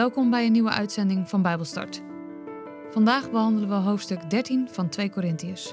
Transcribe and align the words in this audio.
Welkom 0.00 0.30
bij 0.30 0.46
een 0.46 0.52
nieuwe 0.52 0.70
uitzending 0.70 1.28
van 1.28 1.42
Bijbelstart. 1.42 2.02
Vandaag 2.90 3.30
behandelen 3.30 3.68
we 3.68 3.74
hoofdstuk 3.74 4.30
13 4.30 4.68
van 4.70 4.88
2 4.88 5.10
Korintiërs. 5.10 5.72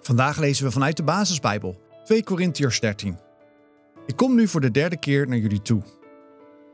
Vandaag 0.00 0.38
lezen 0.38 0.64
we 0.64 0.70
vanuit 0.70 0.96
de 0.96 1.02
Basisbijbel, 1.02 1.80
2 2.04 2.24
Korintiërs 2.24 2.80
13. 2.80 3.18
Ik 4.06 4.16
kom 4.16 4.34
nu 4.34 4.48
voor 4.48 4.60
de 4.60 4.70
derde 4.70 4.98
keer 4.98 5.28
naar 5.28 5.38
jullie 5.38 5.62
toe. 5.62 6.03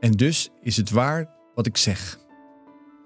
En 0.01 0.11
dus 0.11 0.49
is 0.61 0.77
het 0.77 0.89
waar 0.89 1.29
wat 1.55 1.65
ik 1.65 1.77
zeg. 1.77 2.19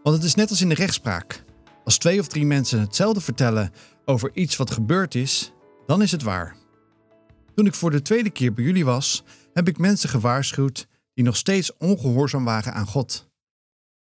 Want 0.03 0.15
het 0.15 0.25
is 0.25 0.35
net 0.35 0.49
als 0.49 0.61
in 0.61 0.69
de 0.69 0.75
rechtspraak. 0.75 1.43
Als 1.83 1.97
twee 1.97 2.19
of 2.19 2.27
drie 2.27 2.45
mensen 2.45 2.79
hetzelfde 2.79 3.21
vertellen 3.21 3.71
over 4.05 4.31
iets 4.33 4.55
wat 4.55 4.71
gebeurd 4.71 5.15
is, 5.15 5.53
dan 5.85 6.01
is 6.01 6.11
het 6.11 6.23
waar. 6.23 6.55
Toen 7.55 7.65
ik 7.65 7.73
voor 7.73 7.91
de 7.91 8.01
tweede 8.01 8.29
keer 8.29 8.53
bij 8.53 8.63
jullie 8.63 8.85
was, 8.85 9.23
heb 9.53 9.67
ik 9.67 9.77
mensen 9.77 10.09
gewaarschuwd 10.09 10.87
die 11.13 11.25
nog 11.25 11.35
steeds 11.35 11.77
ongehoorzaam 11.77 12.45
waren 12.45 12.73
aan 12.73 12.87
God. 12.87 13.29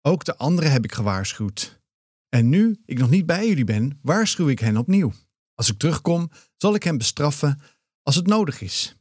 Ook 0.02 0.24
de 0.24 0.36
anderen 0.36 0.72
heb 0.72 0.84
ik 0.84 0.92
gewaarschuwd. 0.92 1.80
En 2.28 2.48
nu 2.48 2.82
ik 2.84 2.98
nog 2.98 3.10
niet 3.10 3.26
bij 3.26 3.48
jullie 3.48 3.64
ben, 3.64 3.98
waarschuw 4.02 4.48
ik 4.48 4.58
hen 4.58 4.76
opnieuw. 4.76 5.12
Als 5.54 5.70
ik 5.70 5.78
terugkom, 5.78 6.30
zal 6.56 6.74
ik 6.74 6.82
hen 6.82 6.98
bestraffen 6.98 7.60
als 8.02 8.14
het 8.14 8.26
nodig 8.26 8.60
is. 8.60 8.95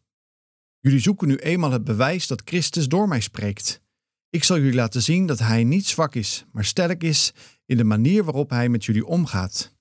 Jullie 0.85 0.99
zoeken 0.99 1.27
nu 1.27 1.35
eenmaal 1.35 1.71
het 1.71 1.83
bewijs 1.83 2.27
dat 2.27 2.41
Christus 2.45 2.87
door 2.87 3.07
mij 3.07 3.19
spreekt. 3.19 3.81
Ik 4.29 4.43
zal 4.43 4.57
jullie 4.57 4.73
laten 4.73 5.01
zien 5.01 5.25
dat 5.25 5.39
hij 5.39 5.63
niet 5.63 5.85
zwak 5.85 6.15
is, 6.15 6.45
maar 6.51 6.65
sterk 6.65 7.03
is 7.03 7.33
in 7.65 7.77
de 7.77 7.83
manier 7.83 8.23
waarop 8.23 8.49
hij 8.49 8.69
met 8.69 8.85
jullie 8.85 9.05
omgaat. 9.05 9.75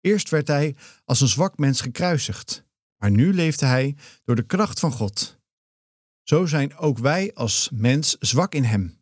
Eerst 0.00 0.30
werd 0.30 0.48
hij 0.48 0.76
als 1.04 1.20
een 1.20 1.28
zwak 1.28 1.58
mens 1.58 1.80
gekruisigd, 1.80 2.64
maar 2.96 3.10
nu 3.10 3.34
leefde 3.34 3.66
hij 3.66 3.96
door 4.24 4.36
de 4.36 4.46
kracht 4.46 4.80
van 4.80 4.92
God. 4.92 5.38
Zo 6.22 6.46
zijn 6.46 6.76
ook 6.76 6.98
wij 6.98 7.34
als 7.34 7.70
mens 7.72 8.16
zwak 8.18 8.54
in 8.54 8.64
hem. 8.64 8.98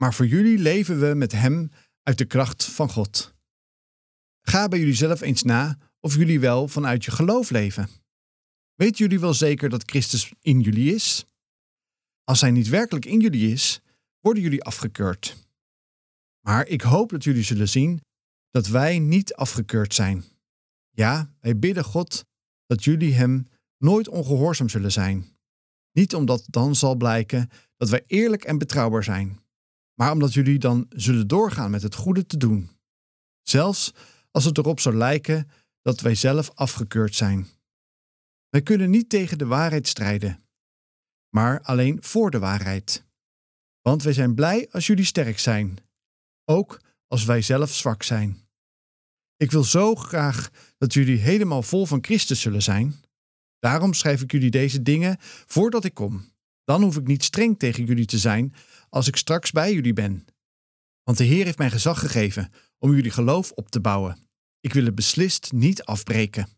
Maar 0.00 0.14
voor 0.14 0.26
jullie 0.26 0.58
leven 0.58 1.00
we 1.00 1.14
met 1.14 1.32
hem 1.32 1.70
uit 2.02 2.18
de 2.18 2.26
kracht 2.26 2.64
van 2.64 2.90
God. 2.90 3.34
Ga 4.40 4.68
bij 4.68 4.78
jullie 4.78 4.94
zelf 4.94 5.20
eens 5.20 5.42
na 5.42 5.78
of 6.00 6.14
jullie 6.14 6.40
wel 6.40 6.68
vanuit 6.68 7.04
je 7.04 7.10
geloof 7.10 7.50
leven. 7.50 8.02
Weten 8.74 8.96
jullie 8.96 9.20
wel 9.20 9.34
zeker 9.34 9.68
dat 9.68 9.90
Christus 9.90 10.32
in 10.40 10.60
jullie 10.60 10.94
is? 10.94 11.24
Als 12.24 12.40
hij 12.40 12.50
niet 12.50 12.68
werkelijk 12.68 13.04
in 13.04 13.20
jullie 13.20 13.52
is, 13.52 13.80
worden 14.20 14.42
jullie 14.42 14.62
afgekeurd. 14.62 15.36
Maar 16.40 16.66
ik 16.66 16.80
hoop 16.80 17.10
dat 17.10 17.24
jullie 17.24 17.42
zullen 17.42 17.68
zien 17.68 18.00
dat 18.50 18.66
wij 18.66 18.98
niet 18.98 19.34
afgekeurd 19.34 19.94
zijn. 19.94 20.24
Ja, 20.90 21.34
wij 21.40 21.58
bidden 21.58 21.84
God 21.84 22.24
dat 22.66 22.84
jullie 22.84 23.14
hem 23.14 23.46
nooit 23.78 24.08
ongehoorzaam 24.08 24.68
zullen 24.68 24.92
zijn. 24.92 25.26
Niet 25.92 26.14
omdat 26.14 26.44
dan 26.46 26.74
zal 26.74 26.94
blijken 26.94 27.50
dat 27.76 27.88
wij 27.88 28.04
eerlijk 28.06 28.44
en 28.44 28.58
betrouwbaar 28.58 29.04
zijn, 29.04 29.38
maar 29.94 30.12
omdat 30.12 30.34
jullie 30.34 30.58
dan 30.58 30.86
zullen 30.88 31.28
doorgaan 31.28 31.70
met 31.70 31.82
het 31.82 31.94
goede 31.94 32.26
te 32.26 32.36
doen. 32.36 32.70
Zelfs 33.42 33.92
als 34.30 34.44
het 34.44 34.58
erop 34.58 34.80
zou 34.80 34.94
lijken 34.94 35.50
dat 35.82 36.00
wij 36.00 36.14
zelf 36.14 36.50
afgekeurd 36.54 37.14
zijn. 37.14 37.46
Wij 38.54 38.62
kunnen 38.62 38.90
niet 38.90 39.08
tegen 39.08 39.38
de 39.38 39.46
waarheid 39.46 39.88
strijden, 39.88 40.44
maar 41.28 41.60
alleen 41.62 42.02
voor 42.02 42.30
de 42.30 42.38
waarheid. 42.38 43.04
Want 43.80 44.02
wij 44.02 44.12
zijn 44.12 44.34
blij 44.34 44.68
als 44.70 44.86
jullie 44.86 45.04
sterk 45.04 45.38
zijn, 45.38 45.76
ook 46.44 46.80
als 47.06 47.24
wij 47.24 47.42
zelf 47.42 47.74
zwak 47.74 48.02
zijn. 48.02 48.48
Ik 49.36 49.50
wil 49.50 49.64
zo 49.64 49.94
graag 49.94 50.50
dat 50.78 50.92
jullie 50.92 51.18
helemaal 51.18 51.62
vol 51.62 51.86
van 51.86 52.04
Christus 52.04 52.40
zullen 52.40 52.62
zijn. 52.62 52.94
Daarom 53.58 53.92
schrijf 53.92 54.22
ik 54.22 54.32
jullie 54.32 54.50
deze 54.50 54.82
dingen 54.82 55.16
voordat 55.46 55.84
ik 55.84 55.94
kom. 55.94 56.32
Dan 56.64 56.82
hoef 56.82 56.96
ik 56.96 57.06
niet 57.06 57.24
streng 57.24 57.58
tegen 57.58 57.84
jullie 57.84 58.06
te 58.06 58.18
zijn 58.18 58.54
als 58.88 59.08
ik 59.08 59.16
straks 59.16 59.50
bij 59.50 59.72
jullie 59.72 59.92
ben. 59.92 60.26
Want 61.02 61.18
de 61.18 61.24
Heer 61.24 61.44
heeft 61.44 61.58
mij 61.58 61.70
gezag 61.70 61.98
gegeven 61.98 62.52
om 62.78 62.94
jullie 62.94 63.10
geloof 63.10 63.50
op 63.50 63.70
te 63.70 63.80
bouwen. 63.80 64.28
Ik 64.60 64.72
wil 64.72 64.84
het 64.84 64.94
beslist 64.94 65.52
niet 65.52 65.84
afbreken. 65.84 66.48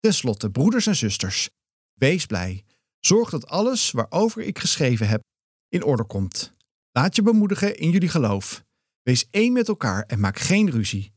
Ten 0.00 0.14
slotte, 0.14 0.50
broeders 0.50 0.86
en 0.86 0.96
zusters, 0.96 1.48
wees 1.94 2.26
blij. 2.26 2.64
Zorg 3.00 3.30
dat 3.30 3.46
alles 3.46 3.90
waarover 3.90 4.42
ik 4.42 4.58
geschreven 4.58 5.08
heb 5.08 5.22
in 5.68 5.84
orde 5.84 6.04
komt. 6.04 6.52
Laat 6.92 7.16
je 7.16 7.22
bemoedigen 7.22 7.76
in 7.76 7.90
jullie 7.90 8.08
geloof. 8.08 8.64
Wees 9.02 9.26
één 9.30 9.52
met 9.52 9.68
elkaar 9.68 10.02
en 10.02 10.20
maak 10.20 10.38
geen 10.38 10.70
ruzie. 10.70 11.12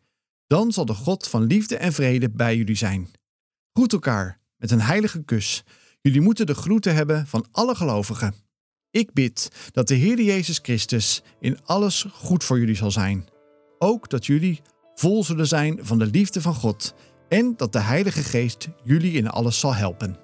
Dan 0.47 0.72
zal 0.72 0.86
de 0.86 0.94
God 0.94 1.28
van 1.28 1.44
liefde 1.44 1.78
en 1.78 1.94
vrede 1.94 2.30
bij 2.30 2.56
jullie 2.56 2.75
zijn. 2.75 3.12
Groet 3.74 3.94
elkaar 3.94 4.40
met 4.58 4.72
een 4.72 4.81
heilige 4.81 5.24
kus. 5.24 5.64
Jullie 6.02 6.22
moeten 6.22 6.46
de 6.46 6.53
groeten 6.53 6.96
hebben 6.96 7.28
van 7.28 7.46
alle 7.52 7.75
gelovigen. 7.75 8.36
Ik 8.90 9.14
bid 9.14 9.52
dat 9.72 9.88
de 9.88 9.96
Heer 9.96 10.22
Jezus 10.22 10.59
Christus 10.62 11.24
in 11.40 11.66
alles 11.66 12.06
goed 12.12 12.44
voor 12.44 12.59
jullie 12.59 12.75
zal 12.75 12.91
zijn. 12.91 13.28
Ook 13.78 14.09
dat 14.09 14.25
jullie 14.25 14.62
vol 14.96 15.24
zullen 15.24 15.47
zijn 15.47 15.86
van 15.86 16.00
de 16.00 16.06
liefde 16.06 16.41
van 16.41 16.56
God 16.56 16.94
en 17.31 17.53
dat 17.58 17.74
de 17.74 17.80
Heilige 17.80 18.24
Geest 18.24 18.69
jullie 18.84 19.12
in 19.12 19.30
alles 19.30 19.59
zal 19.59 19.75
helpen. 19.75 20.18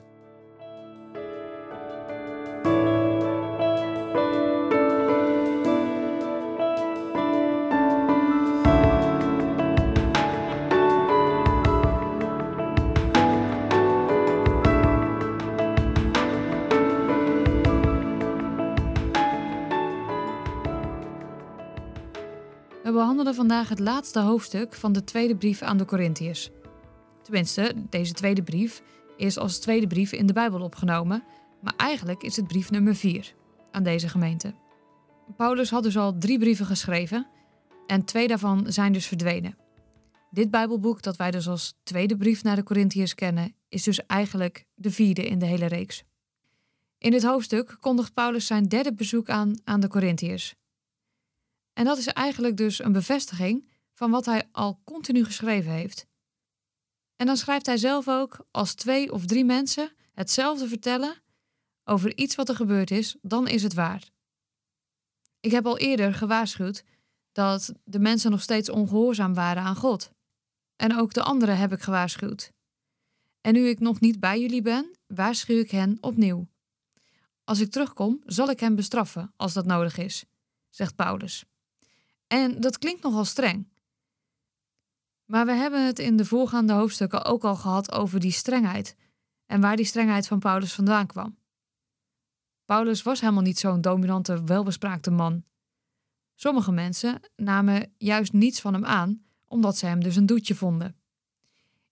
We 22.83 22.93
behandelen 22.93 23.35
vandaag 23.35 23.69
het 23.69 23.79
laatste 23.79 24.19
hoofdstuk 24.19 24.73
van 24.73 24.93
de 24.93 25.03
tweede 25.03 25.35
brief 25.35 25.61
aan 25.61 25.77
de 25.77 25.85
Korintiërs. 25.85 26.51
Tenminste, 27.27 27.73
deze 27.89 28.13
tweede 28.13 28.43
brief 28.43 28.81
is 29.17 29.37
als 29.37 29.59
tweede 29.59 29.87
brief 29.87 30.11
in 30.11 30.25
de 30.25 30.33
Bijbel 30.33 30.61
opgenomen, 30.61 31.23
maar 31.61 31.73
eigenlijk 31.77 32.23
is 32.23 32.35
het 32.35 32.47
brief 32.47 32.71
nummer 32.71 32.95
4 32.95 33.33
aan 33.71 33.83
deze 33.83 34.09
gemeente. 34.09 34.53
Paulus 35.37 35.69
had 35.69 35.83
dus 35.83 35.97
al 35.97 36.17
drie 36.17 36.39
brieven 36.39 36.65
geschreven 36.65 37.27
en 37.87 38.05
twee 38.05 38.27
daarvan 38.27 38.71
zijn 38.71 38.93
dus 38.93 39.05
verdwenen. 39.05 39.57
Dit 40.31 40.51
Bijbelboek, 40.51 41.01
dat 41.01 41.15
wij 41.15 41.31
dus 41.31 41.47
als 41.47 41.77
tweede 41.83 42.17
brief 42.17 42.43
naar 42.43 42.55
de 42.55 42.63
Korintiërs 42.63 43.15
kennen, 43.15 43.55
is 43.69 43.83
dus 43.83 44.05
eigenlijk 44.05 44.65
de 44.75 44.91
vierde 44.91 45.27
in 45.27 45.39
de 45.39 45.45
hele 45.45 45.65
reeks. 45.65 46.03
In 46.97 47.11
dit 47.11 47.23
hoofdstuk 47.23 47.77
kondigt 47.79 48.13
Paulus 48.13 48.45
zijn 48.45 48.67
derde 48.67 48.93
bezoek 48.93 49.29
aan 49.29 49.59
aan 49.63 49.79
de 49.79 49.87
Korintiërs. 49.87 50.55
En 51.73 51.85
dat 51.85 51.97
is 51.97 52.07
eigenlijk 52.07 52.57
dus 52.57 52.83
een 52.83 52.91
bevestiging 52.91 53.69
van 53.93 54.11
wat 54.11 54.25
hij 54.25 54.43
al 54.51 54.81
continu 54.83 55.23
geschreven 55.25 55.71
heeft. 55.71 56.07
En 57.17 57.25
dan 57.25 57.37
schrijft 57.37 57.65
hij 57.65 57.77
zelf 57.77 58.07
ook: 58.07 58.45
als 58.51 58.73
twee 58.73 59.11
of 59.11 59.25
drie 59.25 59.45
mensen 59.45 59.91
hetzelfde 60.13 60.67
vertellen 60.67 61.15
over 61.83 62.17
iets 62.17 62.35
wat 62.35 62.49
er 62.49 62.55
gebeurd 62.55 62.91
is, 62.91 63.15
dan 63.21 63.47
is 63.47 63.63
het 63.63 63.73
waar. 63.73 64.09
Ik 65.39 65.51
heb 65.51 65.65
al 65.65 65.77
eerder 65.77 66.13
gewaarschuwd 66.13 66.83
dat 67.31 67.73
de 67.83 67.99
mensen 67.99 68.31
nog 68.31 68.41
steeds 68.41 68.69
ongehoorzaam 68.69 69.33
waren 69.33 69.63
aan 69.63 69.75
God. 69.75 70.11
En 70.75 70.97
ook 70.97 71.13
de 71.13 71.23
anderen 71.23 71.57
heb 71.57 71.71
ik 71.71 71.81
gewaarschuwd. 71.81 72.51
En 73.41 73.53
nu 73.53 73.67
ik 73.67 73.79
nog 73.79 73.99
niet 73.99 74.19
bij 74.19 74.39
jullie 74.39 74.61
ben, 74.61 74.91
waarschuw 75.07 75.59
ik 75.59 75.71
hen 75.71 75.97
opnieuw. 76.01 76.47
Als 77.43 77.59
ik 77.59 77.71
terugkom, 77.71 78.21
zal 78.25 78.49
ik 78.49 78.59
hen 78.59 78.75
bestraffen 78.75 79.33
als 79.35 79.53
dat 79.53 79.65
nodig 79.65 79.97
is, 79.97 80.25
zegt 80.69 80.95
Paulus. 80.95 81.45
En 82.27 82.61
dat 82.61 82.77
klinkt 82.77 83.03
nogal 83.03 83.25
streng. 83.25 83.67
Maar 85.27 85.45
we 85.45 85.51
hebben 85.51 85.85
het 85.85 85.99
in 85.99 86.17
de 86.17 86.25
voorgaande 86.25 86.73
hoofdstukken 86.73 87.25
ook 87.25 87.43
al 87.43 87.55
gehad 87.55 87.91
over 87.91 88.19
die 88.19 88.31
strengheid 88.31 88.95
en 89.45 89.61
waar 89.61 89.75
die 89.75 89.85
strengheid 89.85 90.27
van 90.27 90.39
Paulus 90.39 90.73
vandaan 90.73 91.07
kwam. 91.07 91.37
Paulus 92.65 93.01
was 93.03 93.21
helemaal 93.21 93.41
niet 93.43 93.59
zo'n 93.59 93.81
dominante, 93.81 94.43
welbespraakte 94.43 95.11
man. 95.11 95.43
Sommige 96.35 96.71
mensen 96.71 97.19
namen 97.35 97.93
juist 97.97 98.33
niets 98.33 98.61
van 98.61 98.73
hem 98.73 98.85
aan, 98.85 99.25
omdat 99.45 99.77
ze 99.77 99.85
hem 99.85 100.03
dus 100.03 100.15
een 100.15 100.25
doetje 100.25 100.55
vonden. 100.55 100.95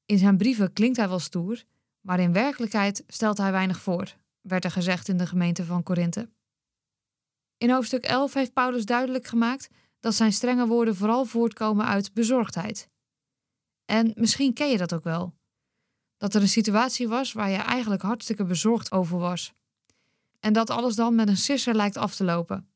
In 0.06 0.18
zijn 0.18 0.38
brieven 0.38 0.74
klinkt 0.74 0.98
hij 0.98 1.10
wel 1.10 1.20
stoer, 1.20 1.64
maar 2.02 2.20
in 2.20 2.34
werkelijkheid 2.34 3.04
stelt 3.08 3.38
hij 3.38 3.52
weinig 3.52 3.80
voor, 3.80 4.16
werd 4.42 4.64
er 4.64 4.72
gezegd 4.72 5.08
in 5.08 5.18
de 5.18 5.28
gemeente 5.28 5.66
van 5.66 5.84
Korinthe. 5.84 6.30
In 7.58 7.70
hoofdstuk 7.70 8.04
11 8.06 8.34
heeft 8.34 8.54
Paulus 8.54 8.86
duidelijk 8.86 9.28
gemaakt 9.28 9.70
dat 10.00 10.16
zijn 10.16 10.34
strenge 10.34 10.68
woorden 10.68 10.96
vooral 10.96 11.26
voortkomen 11.26 11.86
uit 11.86 12.14
bezorgdheid. 12.14 12.90
En 13.86 14.12
misschien 14.16 14.54
ken 14.54 14.70
je 14.70 14.78
dat 14.78 14.94
ook 14.94 15.04
wel. 15.04 15.34
Dat 16.18 16.34
er 16.34 16.42
een 16.42 16.48
situatie 16.48 17.08
was 17.08 17.34
waar 17.34 17.50
je 17.50 17.58
eigenlijk 17.58 18.02
hartstikke 18.02 18.44
bezorgd 18.44 18.92
over 18.92 19.18
was. 19.18 19.54
En 20.40 20.54
dat 20.54 20.70
alles 20.70 20.96
dan 20.96 21.16
met 21.16 21.28
een 21.28 21.38
sisser 21.38 21.76
lijkt 21.76 21.98
af 21.98 22.16
te 22.16 22.24
lopen. 22.24 22.70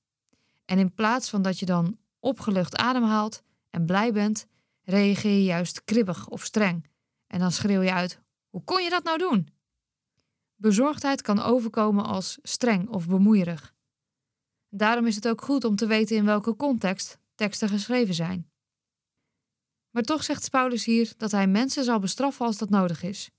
En 0.65 0.79
in 0.79 0.93
plaats 0.93 1.29
van 1.29 1.41
dat 1.41 1.59
je 1.59 1.65
dan 1.65 1.97
opgelucht 2.19 2.75
ademhaalt 2.75 3.43
en 3.69 3.85
blij 3.85 4.13
bent, 4.13 4.47
reageer 4.83 5.31
je 5.31 5.43
juist 5.43 5.83
kribbig 5.83 6.27
of 6.27 6.43
streng. 6.43 6.87
En 7.27 7.39
dan 7.39 7.51
schreeuw 7.51 7.81
je 7.81 7.93
uit: 7.93 8.19
Hoe 8.49 8.63
kon 8.63 8.83
je 8.83 8.89
dat 8.89 9.03
nou 9.03 9.17
doen? 9.17 9.49
Bezorgdheid 10.55 11.21
kan 11.21 11.39
overkomen 11.41 12.05
als 12.05 12.39
streng 12.41 12.89
of 12.89 13.07
bemoeierig. 13.07 13.73
Daarom 14.69 15.05
is 15.05 15.15
het 15.15 15.27
ook 15.27 15.41
goed 15.41 15.63
om 15.63 15.75
te 15.75 15.85
weten 15.85 16.15
in 16.15 16.25
welke 16.25 16.55
context 16.55 17.19
teksten 17.35 17.69
geschreven 17.69 18.13
zijn. 18.13 18.49
Maar 19.89 20.03
toch 20.03 20.23
zegt 20.23 20.49
Paulus 20.49 20.85
hier 20.85 21.13
dat 21.17 21.31
hij 21.31 21.47
mensen 21.47 21.83
zal 21.83 21.99
bestraffen 21.99 22.45
als 22.45 22.57
dat 22.57 22.69
nodig 22.69 23.03
is. 23.03 23.29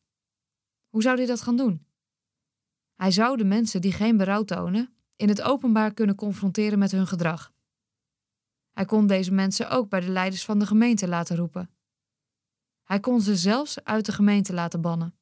Hoe 0.89 1.03
zou 1.03 1.17
hij 1.17 1.27
dat 1.27 1.41
gaan 1.41 1.57
doen? 1.57 1.87
Hij 2.95 3.11
zou 3.11 3.37
de 3.37 3.45
mensen 3.45 3.81
die 3.81 3.93
geen 3.93 4.17
berouw 4.17 4.45
tonen 4.45 4.95
in 5.17 5.29
het 5.29 5.43
openbaar 5.43 5.95
kunnen 5.95 6.15
confronteren 6.15 6.79
met 6.79 6.91
hun 6.91 7.07
gedrag. 7.07 7.53
Hij 8.73 8.85
kon 8.85 9.07
deze 9.07 9.33
mensen 9.33 9.71
ook 9.71 9.89
bij 9.89 10.01
de 10.01 10.09
leiders 10.09 10.45
van 10.45 10.59
de 10.59 10.67
gemeente 10.67 11.09
laten 11.09 11.37
roepen. 11.37 11.71
Hij 12.85 13.01
kon 13.01 13.21
ze 13.21 13.37
zelfs 13.37 13.85
uit 13.85 14.07
de 14.07 14.13
gemeente 14.13 14.53
laten 14.53 14.81
bannen. 14.81 15.15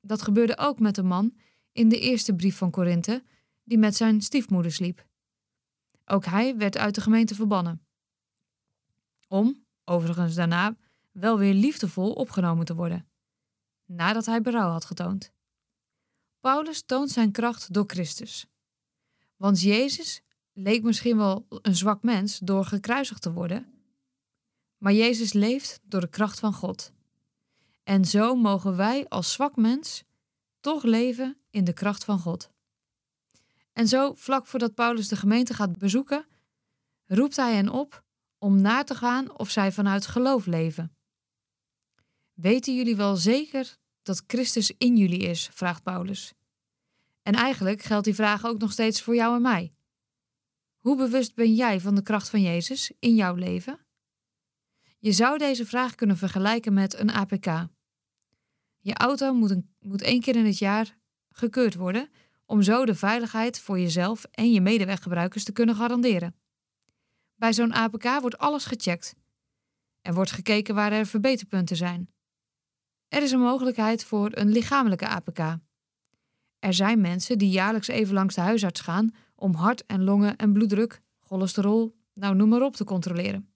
Dat 0.00 0.22
gebeurde 0.22 0.58
ook 0.58 0.78
met 0.78 0.94
de 0.94 1.02
man 1.02 1.36
in 1.72 1.88
de 1.88 2.00
eerste 2.00 2.34
brief 2.34 2.56
van 2.56 2.70
Korinthe, 2.70 3.22
die 3.64 3.78
met 3.78 3.96
zijn 3.96 4.20
stiefmoeder 4.20 4.72
sliep. 4.72 5.06
Ook 6.04 6.24
hij 6.24 6.56
werd 6.56 6.76
uit 6.76 6.94
de 6.94 7.00
gemeente 7.00 7.34
verbannen. 7.34 7.86
Om, 9.28 9.65
overigens 9.86 10.34
daarna, 10.34 10.76
wel 11.12 11.38
weer 11.38 11.54
liefdevol 11.54 12.12
opgenomen 12.12 12.64
te 12.64 12.74
worden, 12.74 13.08
nadat 13.84 14.26
hij 14.26 14.40
berouw 14.40 14.70
had 14.70 14.84
getoond. 14.84 15.32
Paulus 16.40 16.82
toont 16.82 17.10
zijn 17.10 17.32
kracht 17.32 17.72
door 17.72 17.84
Christus. 17.86 18.46
Want 19.36 19.60
Jezus 19.60 20.22
leek 20.52 20.82
misschien 20.82 21.16
wel 21.16 21.46
een 21.48 21.76
zwak 21.76 22.02
mens 22.02 22.38
door 22.38 22.64
gekruisigd 22.64 23.22
te 23.22 23.32
worden, 23.32 23.66
maar 24.78 24.92
Jezus 24.92 25.32
leeft 25.32 25.80
door 25.82 26.00
de 26.00 26.08
kracht 26.08 26.38
van 26.38 26.52
God. 26.52 26.92
En 27.82 28.04
zo 28.04 28.34
mogen 28.34 28.76
wij 28.76 29.08
als 29.08 29.32
zwak 29.32 29.56
mens 29.56 30.04
toch 30.60 30.82
leven 30.82 31.36
in 31.50 31.64
de 31.64 31.72
kracht 31.72 32.04
van 32.04 32.18
God. 32.18 32.50
En 33.72 33.88
zo, 33.88 34.14
vlak 34.14 34.46
voordat 34.46 34.74
Paulus 34.74 35.08
de 35.08 35.16
gemeente 35.16 35.54
gaat 35.54 35.78
bezoeken, 35.78 36.26
roept 37.06 37.36
hij 37.36 37.54
hen 37.54 37.68
op 37.68 38.04
om 38.38 38.60
na 38.60 38.82
te 38.82 38.94
gaan 38.94 39.38
of 39.38 39.50
zij 39.50 39.72
vanuit 39.72 40.06
geloof 40.06 40.46
leven. 40.46 40.96
Weten 42.32 42.74
jullie 42.74 42.96
wel 42.96 43.16
zeker 43.16 43.76
dat 44.02 44.24
Christus 44.26 44.72
in 44.78 44.96
jullie 44.96 45.20
is? 45.20 45.48
vraagt 45.52 45.82
Paulus. 45.82 46.34
En 47.22 47.34
eigenlijk 47.34 47.82
geldt 47.82 48.04
die 48.04 48.14
vraag 48.14 48.44
ook 48.44 48.58
nog 48.58 48.72
steeds 48.72 49.02
voor 49.02 49.14
jou 49.14 49.34
en 49.36 49.42
mij. 49.42 49.74
Hoe 50.76 50.96
bewust 50.96 51.34
ben 51.34 51.54
jij 51.54 51.80
van 51.80 51.94
de 51.94 52.02
kracht 52.02 52.30
van 52.30 52.42
Jezus 52.42 52.92
in 52.98 53.14
jouw 53.14 53.34
leven? 53.34 53.86
Je 54.98 55.12
zou 55.12 55.38
deze 55.38 55.66
vraag 55.66 55.94
kunnen 55.94 56.16
vergelijken 56.16 56.74
met 56.74 56.98
een 56.98 57.10
APK. 57.10 57.68
Je 58.78 58.94
auto 58.94 59.34
moet, 59.34 59.50
een, 59.50 59.74
moet 59.78 60.02
één 60.02 60.20
keer 60.20 60.36
in 60.36 60.44
het 60.44 60.58
jaar 60.58 60.98
gekeurd 61.28 61.74
worden 61.74 62.10
om 62.44 62.62
zo 62.62 62.84
de 62.84 62.94
veiligheid 62.94 63.60
voor 63.60 63.78
jezelf 63.78 64.24
en 64.24 64.52
je 64.52 64.60
medeweggebruikers 64.60 65.44
te 65.44 65.52
kunnen 65.52 65.74
garanderen. 65.74 66.34
Bij 67.36 67.52
zo'n 67.52 67.74
APK 67.74 68.20
wordt 68.20 68.38
alles 68.38 68.64
gecheckt. 68.64 69.14
Er 70.00 70.14
wordt 70.14 70.30
gekeken 70.30 70.74
waar 70.74 70.92
er 70.92 71.06
verbeterpunten 71.06 71.76
zijn. 71.76 72.10
Er 73.08 73.22
is 73.22 73.32
een 73.32 73.40
mogelijkheid 73.40 74.04
voor 74.04 74.28
een 74.32 74.48
lichamelijke 74.48 75.08
APK. 75.08 75.38
Er 76.58 76.74
zijn 76.74 77.00
mensen 77.00 77.38
die 77.38 77.50
jaarlijks 77.50 77.88
even 77.88 78.14
langs 78.14 78.34
de 78.34 78.40
huisarts 78.40 78.80
gaan 78.80 79.14
om 79.34 79.54
hart 79.54 79.86
en 79.86 80.04
longen 80.04 80.36
en 80.36 80.52
bloeddruk, 80.52 81.02
cholesterol, 81.20 81.96
nou 82.12 82.34
noem 82.34 82.48
maar 82.48 82.62
op 82.62 82.76
te 82.76 82.84
controleren. 82.84 83.48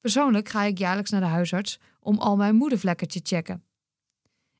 Persoonlijk 0.00 0.48
ga 0.48 0.62
ik 0.62 0.78
jaarlijks 0.78 1.10
naar 1.10 1.20
de 1.20 1.26
huisarts 1.26 1.78
om 2.00 2.18
al 2.18 2.36
mijn 2.36 2.54
moedervlekken 2.54 3.08
te 3.08 3.20
checken. 3.22 3.64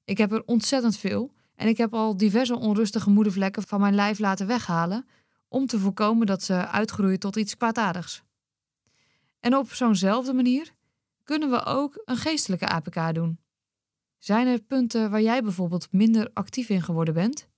Ik 0.05 0.19
heb 0.19 0.33
er 0.33 0.45
ontzettend 0.45 0.97
veel 0.97 1.35
en 1.55 1.69
ik 1.69 1.77
heb 1.77 1.95
al 1.95 2.17
diverse 2.17 2.59
onrustige 2.59 3.11
moedervlekken 3.11 3.62
van 3.62 3.81
mijn 3.81 3.95
lijf 3.95 4.19
laten 4.19 4.47
weghalen 4.47 5.07
om 5.50 5.67
te 5.67 5.79
voorkomen 5.79 6.26
dat 6.26 6.43
ze 6.43 6.67
uitgroeien 6.67 7.19
tot 7.19 7.37
iets 7.37 7.56
kwaadaardigs. 7.56 8.23
En 9.41 9.56
op 9.56 9.73
zo'nzelfde 9.73 10.32
manier 10.32 10.73
kunnen 11.25 11.50
we 11.50 11.64
ook 11.64 12.02
een 12.05 12.17
geestelijke 12.17 12.69
APK 12.69 13.14
doen. 13.14 13.38
Zijn 14.19 14.47
er 14.47 14.61
punten 14.61 15.11
waar 15.11 15.23
jij 15.23 15.43
bijvoorbeeld 15.43 15.93
minder 15.93 16.31
actief 16.32 16.69
in 16.69 16.82
geworden 16.82 17.14
bent? 17.14 17.49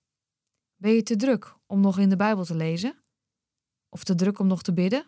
Ben 0.77 0.93
je 0.93 1.03
te 1.03 1.17
druk 1.17 1.55
om 1.67 1.81
nog 1.81 1.99
in 1.99 2.09
de 2.09 2.17
Bijbel 2.17 2.45
te 2.45 2.55
lezen? 2.55 3.03
Of 3.89 4.05
te 4.05 4.15
druk 4.15 4.39
om 4.39 4.47
nog 4.47 4.63
te 4.63 4.73
bidden? 4.73 5.07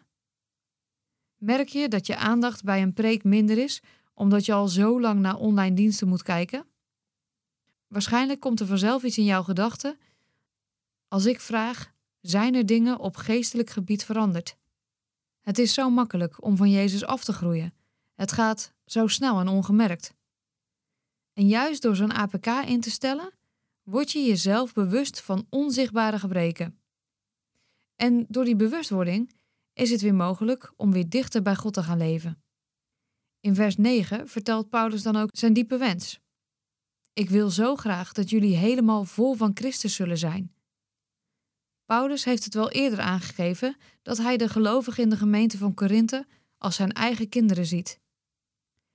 Merk 1.36 1.68
je 1.68 1.88
dat 1.88 2.06
je 2.06 2.16
aandacht 2.16 2.64
bij 2.64 2.82
een 2.82 2.92
preek 2.92 3.24
minder 3.24 3.58
is 3.58 3.82
omdat 4.14 4.44
je 4.44 4.52
al 4.52 4.68
zo 4.68 5.00
lang 5.00 5.20
naar 5.20 5.36
online 5.36 5.74
diensten 5.74 6.08
moet 6.08 6.22
kijken? 6.22 6.66
Waarschijnlijk 7.86 8.40
komt 8.40 8.60
er 8.60 8.66
vanzelf 8.66 9.02
iets 9.02 9.18
in 9.18 9.24
jouw 9.24 9.42
gedachten 9.42 9.98
als 11.08 11.26
ik 11.26 11.40
vraag: 11.40 11.93
zijn 12.26 12.54
er 12.54 12.66
dingen 12.66 12.98
op 12.98 13.16
geestelijk 13.16 13.70
gebied 13.70 14.04
veranderd? 14.04 14.56
Het 15.40 15.58
is 15.58 15.74
zo 15.74 15.90
makkelijk 15.90 16.44
om 16.44 16.56
van 16.56 16.70
Jezus 16.70 17.04
af 17.04 17.24
te 17.24 17.32
groeien. 17.32 17.74
Het 18.14 18.32
gaat 18.32 18.72
zo 18.84 19.06
snel 19.06 19.40
en 19.40 19.48
ongemerkt. 19.48 20.14
En 21.32 21.46
juist 21.46 21.82
door 21.82 21.96
zo'n 21.96 22.12
APK 22.12 22.46
in 22.46 22.80
te 22.80 22.90
stellen, 22.90 23.32
word 23.82 24.10
je 24.12 24.18
jezelf 24.18 24.72
bewust 24.72 25.20
van 25.20 25.46
onzichtbare 25.50 26.18
gebreken. 26.18 26.78
En 27.96 28.26
door 28.28 28.44
die 28.44 28.56
bewustwording 28.56 29.32
is 29.72 29.90
het 29.90 30.00
weer 30.00 30.14
mogelijk 30.14 30.72
om 30.76 30.92
weer 30.92 31.08
dichter 31.08 31.42
bij 31.42 31.56
God 31.56 31.74
te 31.74 31.82
gaan 31.82 31.98
leven. 31.98 32.42
In 33.40 33.54
vers 33.54 33.76
9 33.76 34.28
vertelt 34.28 34.68
Paulus 34.68 35.02
dan 35.02 35.16
ook 35.16 35.28
zijn 35.32 35.52
diepe 35.52 35.76
wens. 35.76 36.20
Ik 37.12 37.30
wil 37.30 37.50
zo 37.50 37.76
graag 37.76 38.12
dat 38.12 38.30
jullie 38.30 38.56
helemaal 38.56 39.04
vol 39.04 39.34
van 39.34 39.50
Christus 39.54 39.94
zullen 39.94 40.18
zijn. 40.18 40.53
Paulus 41.84 42.24
heeft 42.24 42.44
het 42.44 42.54
wel 42.54 42.70
eerder 42.70 43.00
aangegeven 43.00 43.76
dat 44.02 44.18
hij 44.18 44.36
de 44.36 44.48
gelovigen 44.48 45.02
in 45.02 45.10
de 45.10 45.16
gemeente 45.16 45.58
van 45.58 45.74
Korinthe 45.74 46.26
als 46.58 46.76
zijn 46.76 46.92
eigen 46.92 47.28
kinderen 47.28 47.66
ziet. 47.66 48.00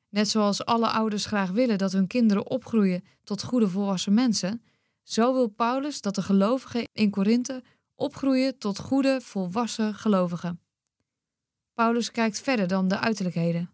Net 0.09 0.29
zoals 0.29 0.65
alle 0.65 0.89
ouders 0.89 1.25
graag 1.25 1.49
willen 1.49 1.77
dat 1.77 1.91
hun 1.91 2.07
kinderen 2.07 2.49
opgroeien 2.49 3.03
tot 3.23 3.43
goede 3.43 3.69
volwassen 3.69 4.13
mensen, 4.13 4.63
zo 5.03 5.33
wil 5.33 5.47
Paulus 5.47 6.01
dat 6.01 6.15
de 6.15 6.21
gelovigen 6.21 6.87
in 6.93 7.09
Korinthe 7.09 7.63
opgroeien 7.95 8.57
tot 8.57 8.79
goede 8.79 9.21
volwassen 9.21 9.95
gelovigen. 9.95 10.61
Paulus 11.73 12.11
kijkt 12.11 12.39
verder 12.39 12.67
dan 12.67 12.87
de 12.87 12.99
uiterlijkheden. 12.99 13.69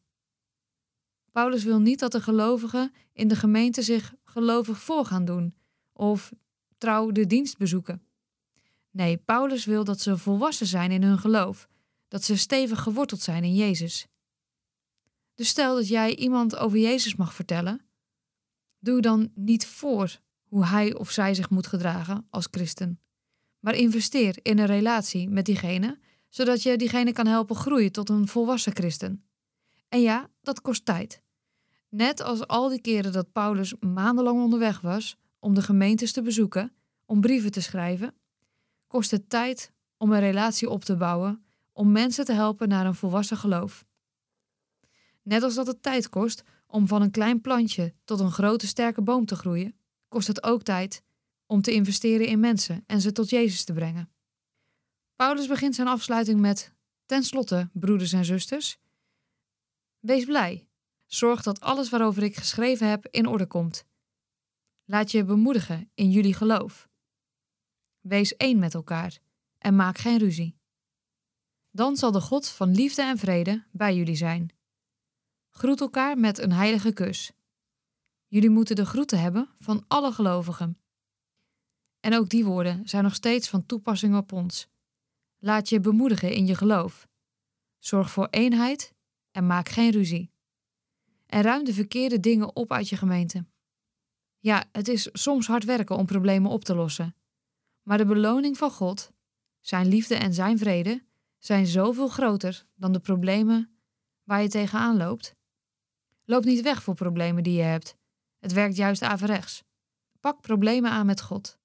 Paulus 1.31 1.63
wil 1.63 1.79
niet 1.79 1.99
dat 1.99 2.11
de 2.11 2.21
gelovigen 2.21 2.93
in 3.13 3.27
de 3.27 3.35
gemeente 3.35 3.81
zich 3.81 4.13
gelovig 4.23 4.79
voor 4.79 5.05
gaan 5.05 5.25
doen 5.25 5.55
of 5.93 6.31
trouw 6.77 7.11
de 7.11 7.27
dienst 7.27 7.57
bezoeken. 7.57 8.01
Nee, 8.95 9.17
Paulus 9.17 9.65
wil 9.65 9.83
dat 9.83 9.99
ze 9.99 10.17
volwassen 10.17 10.67
zijn 10.67 10.91
in 10.91 11.03
hun 11.03 11.17
geloof, 11.17 11.67
dat 12.07 12.23
ze 12.23 12.37
stevig 12.37 12.81
geworteld 12.81 13.21
zijn 13.21 13.43
in 13.43 13.55
Jezus. 13.55 14.07
Dus 15.33 15.47
stel 15.47 15.75
dat 15.75 15.87
jij 15.87 16.15
iemand 16.15 16.55
over 16.55 16.77
Jezus 16.77 17.15
mag 17.15 17.33
vertellen, 17.33 17.85
doe 18.79 19.01
dan 19.01 19.31
niet 19.33 19.65
voor 19.65 20.19
hoe 20.43 20.65
hij 20.65 20.93
of 20.93 21.11
zij 21.11 21.33
zich 21.33 21.49
moet 21.49 21.67
gedragen 21.67 22.27
als 22.29 22.47
christen, 22.51 23.01
maar 23.59 23.75
investeer 23.75 24.39
in 24.41 24.59
een 24.59 24.65
relatie 24.65 25.29
met 25.29 25.45
diegene, 25.45 25.99
zodat 26.29 26.63
je 26.63 26.77
diegene 26.77 27.11
kan 27.11 27.27
helpen 27.27 27.55
groeien 27.55 27.91
tot 27.91 28.09
een 28.09 28.27
volwassen 28.27 28.75
christen. 28.75 29.25
En 29.89 30.01
ja, 30.01 30.29
dat 30.41 30.61
kost 30.61 30.85
tijd. 30.85 31.21
Net 31.89 32.21
als 32.21 32.47
al 32.47 32.69
die 32.69 32.81
keren 32.81 33.11
dat 33.11 33.31
Paulus 33.31 33.73
maandenlang 33.79 34.41
onderweg 34.41 34.81
was 34.81 35.17
om 35.39 35.53
de 35.53 35.61
gemeentes 35.61 36.11
te 36.11 36.21
bezoeken, 36.21 36.75
om 37.05 37.21
brieven 37.21 37.51
te 37.51 37.61
schrijven, 37.61 38.13
kost 38.87 39.11
het 39.11 39.29
tijd 39.29 39.71
om 39.97 40.11
een 40.11 40.19
relatie 40.19 40.69
op 40.69 40.83
te 40.83 40.95
bouwen, 40.95 41.45
om 41.71 41.91
mensen 41.91 42.25
te 42.25 42.33
helpen 42.33 42.67
naar 42.67 42.85
een 42.85 42.95
volwassen 42.95 43.37
geloof. 43.37 43.85
Net 45.21 45.43
als 45.43 45.55
dat 45.55 45.67
het 45.67 45.83
tijd 45.83 46.09
kost 46.09 46.43
om 46.67 46.87
van 46.87 47.01
een 47.01 47.11
klein 47.11 47.41
plantje 47.41 47.93
tot 48.03 48.19
een 48.19 48.31
grote 48.31 48.67
sterke 48.67 49.01
boom 49.01 49.25
te 49.25 49.35
groeien, 49.35 49.79
kost 50.07 50.27
het 50.27 50.43
ook 50.43 50.63
tijd 50.63 51.03
om 51.45 51.61
te 51.61 51.73
investeren 51.73 52.27
in 52.27 52.39
mensen 52.39 52.83
en 52.85 53.01
ze 53.01 53.11
tot 53.11 53.29
Jezus 53.29 53.63
te 53.63 53.73
brengen. 53.73 54.09
Paulus 55.15 55.47
begint 55.47 55.75
zijn 55.75 55.87
afsluiting 55.87 56.39
met: 56.39 56.73
Ten 57.05 57.23
slotte, 57.23 57.69
broeders 57.73 58.13
en 58.13 58.25
zusters, 58.25 58.77
wees 59.99 60.25
blij. 60.25 60.67
Zorg 61.05 61.41
dat 61.41 61.59
alles 61.59 61.89
waarover 61.89 62.23
ik 62.23 62.35
geschreven 62.35 62.89
heb 62.89 63.07
in 63.11 63.27
orde 63.27 63.45
komt. 63.45 63.85
Laat 64.85 65.11
je 65.11 65.23
bemoedigen 65.23 65.91
in 65.93 66.11
jullie 66.11 66.33
geloof. 66.33 66.89
Wees 68.07 68.35
één 68.35 68.59
met 68.59 68.73
elkaar 68.73 69.19
en 69.57 69.75
maak 69.75 69.97
geen 69.97 70.17
ruzie. 70.17 70.57
Dan 71.71 71.95
zal 71.95 72.11
de 72.11 72.21
God 72.21 72.49
van 72.49 72.71
liefde 72.71 73.01
en 73.01 73.17
vrede 73.17 73.63
bij 73.71 73.95
jullie 73.95 74.15
zijn. 74.15 74.49
Groet 75.49 75.81
elkaar 75.81 76.17
met 76.17 76.37
een 76.37 76.51
heilige 76.51 76.93
kus. 76.93 77.31
Jullie 78.27 78.49
moeten 78.49 78.75
de 78.75 78.85
groeten 78.85 79.19
hebben 79.19 79.49
van 79.59 79.85
alle 79.87 80.11
gelovigen. 80.11 80.79
En 81.99 82.15
ook 82.15 82.29
die 82.29 82.45
woorden 82.45 82.87
zijn 82.87 83.03
nog 83.03 83.15
steeds 83.15 83.49
van 83.49 83.65
toepassing 83.65 84.15
op 84.15 84.31
ons. 84.31 84.67
Laat 85.37 85.69
je 85.69 85.79
bemoedigen 85.79 86.33
in 86.33 86.45
je 86.45 86.55
geloof. 86.55 87.07
Zorg 87.79 88.11
voor 88.11 88.27
eenheid 88.29 88.93
en 89.31 89.47
maak 89.47 89.69
geen 89.69 89.91
ruzie. 89.91 90.31
En 91.25 91.41
ruim 91.41 91.63
de 91.63 91.73
verkeerde 91.73 92.19
dingen 92.19 92.55
op 92.55 92.71
uit 92.71 92.89
je 92.89 92.97
gemeente. 92.97 93.45
Ja, 94.39 94.63
het 94.71 94.87
is 94.87 95.09
soms 95.13 95.47
hard 95.47 95.63
werken 95.63 95.97
om 95.97 96.05
problemen 96.05 96.51
op 96.51 96.63
te 96.63 96.75
lossen. 96.75 97.15
Maar 97.85 97.97
de 97.97 98.05
beloning 98.05 98.57
van 98.57 98.71
God, 98.71 99.11
zijn 99.61 99.87
liefde 99.87 100.15
en 100.15 100.33
zijn 100.33 100.57
vrede, 100.57 101.03
zijn 101.37 101.67
zoveel 101.67 102.07
groter 102.07 102.65
dan 102.75 102.91
de 102.91 102.99
problemen 102.99 103.79
waar 104.23 104.41
je 104.41 104.49
tegenaan 104.49 104.97
loopt. 104.97 105.35
Loop 106.23 106.43
niet 106.43 106.61
weg 106.61 106.83
voor 106.83 106.95
problemen 106.95 107.43
die 107.43 107.53
je 107.53 107.61
hebt. 107.61 107.97
Het 108.39 108.53
werkt 108.53 108.75
juist 108.75 109.01
averechts. 109.01 109.63
Pak 110.19 110.41
problemen 110.41 110.91
aan 110.91 111.05
met 111.05 111.21
God. 111.21 111.59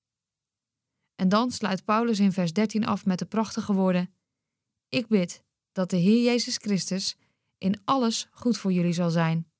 En 1.15 1.29
dan 1.29 1.51
sluit 1.51 1.85
Paulus 1.85 2.19
in 2.19 2.33
vers 2.33 2.53
13 2.53 2.87
af 2.87 3.07
met 3.07 3.19
de 3.19 3.27
prachtige 3.27 3.73
woorden: 3.73 4.15
Ik 4.89 5.07
bid 5.07 5.45
dat 5.73 5.91
de 5.91 5.97
Heer 5.97 6.23
Jezus 6.25 6.57
Christus 6.57 7.17
in 7.59 7.81
alles 7.85 8.29
goed 8.31 8.59
voor 8.59 8.73
jullie 8.73 8.93
zal 8.93 9.11
zijn. 9.11 9.51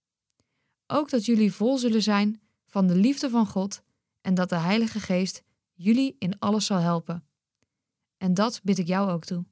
Ook 0.87 1.11
dat 1.11 1.25
jullie 1.25 1.53
vol 1.53 1.79
zullen 1.79 2.03
zijn 2.03 2.41
van 2.67 2.87
de 2.87 2.95
liefde 2.95 3.31
van 3.31 3.47
God 3.47 3.83
en 4.21 4.35
dat 4.35 4.49
de 4.49 4.57
Heilige 4.57 5.01
Geest 5.01 5.43
jullie 5.83 6.17
in 6.19 6.39
alles 6.39 6.67
zal 6.67 6.79
helpen. 6.79 7.25
En 8.17 8.35
dat 8.35 8.61
bid 8.63 8.79
ik 8.79 8.87
jou 8.87 9.11
ook 9.11 9.25
toe. 9.25 9.45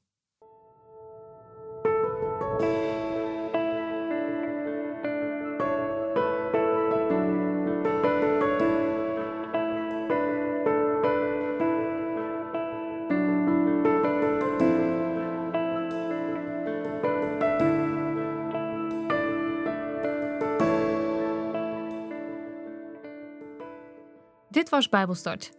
Dit 24.49 24.69
was 24.69 24.89
Bijbelstart, 24.89 25.58